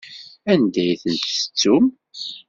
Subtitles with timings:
[0.51, 1.85] Anda ay ten-tettum?